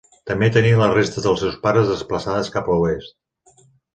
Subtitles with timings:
[0.29, 3.65] També tenia les restes dels seus pares desplaçades cap a l'oest.